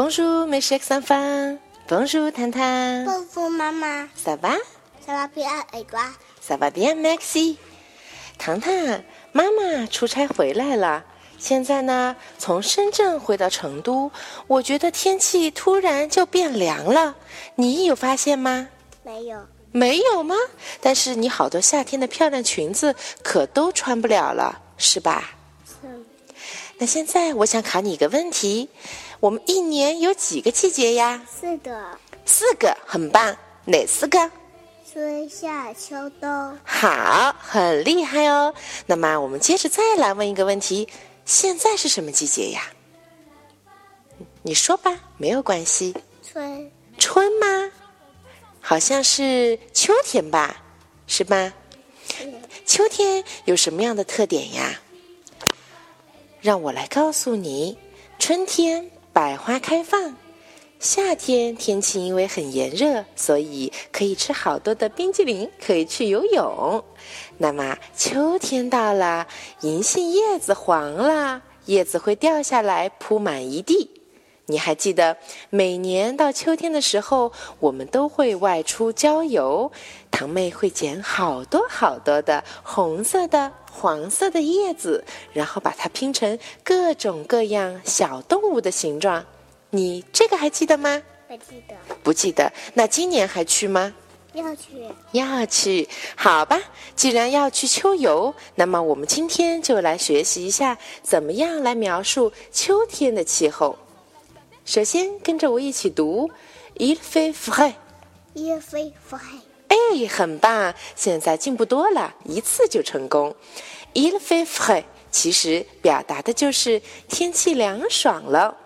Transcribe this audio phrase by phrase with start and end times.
[0.00, 1.58] Bonjour, mes chers enfants.
[1.88, 3.04] Bonjour, 糖糖。
[3.04, 4.56] 豆腐妈妈，Ça va?
[5.04, 7.56] 小拉皮爱爱瓜，Ça va bien, merci.
[8.38, 8.72] 糖糖，
[9.32, 11.04] 妈妈出差回来了。
[11.36, 14.12] 现在呢，从深圳回到成都，
[14.46, 17.16] 我觉得天气突然就变凉了。
[17.56, 18.68] 你有发现吗？
[19.02, 20.36] 没有，没有吗？
[20.80, 22.94] 但是你好多夏天的漂亮裙子
[23.24, 25.30] 可都穿不了了，是吧？
[26.70, 28.68] 嗯，那现在我想考你一个问题：
[29.20, 31.24] 我们一年有几个季节呀？
[31.28, 33.36] 四个，四个，很棒。
[33.64, 34.30] 哪四个？
[34.90, 38.54] 春夏秋冬，好，很厉害哦。
[38.86, 40.88] 那么我们接着再来问一个问题：
[41.24, 42.62] 现在是什么季节呀？
[44.42, 45.94] 你说吧，没有关系。
[46.22, 47.70] 春春吗？
[48.60, 50.56] 好像是秋天吧，
[51.06, 51.52] 是吧？
[52.64, 54.80] 秋天有什么样的特点呀？
[56.40, 57.76] 让我来告诉你：
[58.18, 60.14] 春天百花开放，
[60.78, 66.84] 夏天天气因为很炎热，所以可以吃好多的冰激凌，可以去游泳。
[67.38, 69.26] 那么秋天到了，
[69.62, 73.97] 银杏叶子黄了，叶子会掉下来，铺满一地。
[74.50, 75.14] 你还记得
[75.50, 79.70] 每年到秋天的时候，我们都会外出郊游。
[80.10, 85.04] 堂妹会捡好多好多的红色的、黄色的叶子，
[85.34, 89.22] 然后把它拼成各种各样小动物的形状。
[89.70, 91.02] 你这个还记得吗？
[91.28, 92.50] 不记得，不记得。
[92.72, 93.92] 那今年还去吗？
[94.32, 96.58] 要去要去，好吧。
[96.96, 103.78] 既然要去秋游，那么我们今天就来学习一下怎么样来描述秋天的气候。
[104.68, 106.30] 首先，跟着我一起读
[106.76, 107.72] “il fait frais”。
[108.34, 109.16] 叶飞飞，
[109.68, 110.74] 哎，很棒！
[110.94, 113.34] 现在进步多了，一次就成功。
[113.94, 118.58] il fait frais 其实表达的就是天气凉爽了。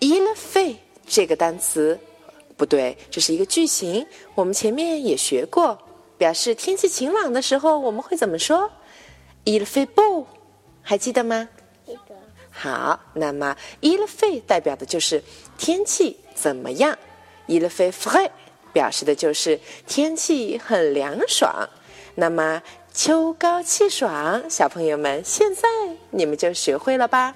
[0.00, 1.96] il fait 这个单词
[2.56, 4.04] 不对，这是一个句型，
[4.34, 5.78] 我们前面也学过，
[6.18, 8.68] 表示天气晴朗的时候我们会怎么说
[9.44, 10.26] ？il fait beau，
[10.82, 11.48] 还记得吗？
[12.58, 15.22] 好，那么 il fait 代表的就是
[15.58, 16.96] 天气怎么样
[17.48, 18.30] ，il fait frais
[18.72, 21.68] 表示的就是天气很凉爽。
[22.14, 22.62] 那么
[22.94, 25.68] 秋高气爽，小朋友们现在
[26.10, 27.34] 你们就学会了吧？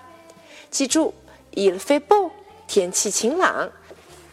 [0.71, 1.13] 记住
[1.53, 2.31] ，il fait beau
[2.67, 3.71] 天气晴朗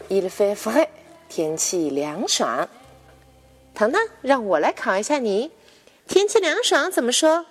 [0.08, 0.88] ，il fait frais
[1.28, 2.66] 天气凉爽。
[3.74, 5.50] 糖糖，让我来考一下你，
[6.06, 7.44] 天气凉爽怎么说？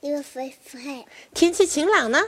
[0.00, 2.22] 叶飞飞，天气晴朗呢？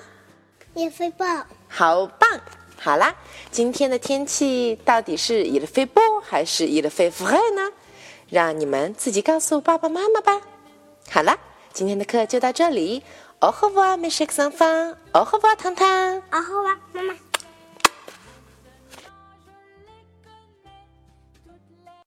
[0.74, 1.26] 也飞豹。
[1.68, 2.40] 好棒！
[2.78, 3.14] 好啦，
[3.50, 7.72] 今天的天气到底是伊了飞波还是伊了飞福海呢？
[8.28, 10.40] 让你们自己告诉爸爸妈妈吧。
[11.10, 11.38] 好啦，
[11.72, 13.02] 今天的课就到这里。
[13.40, 14.96] 哦吼哇，美食三方。
[15.12, 15.88] 哦吼哇，糖糖。
[16.30, 17.14] 哦吼哇，妈妈。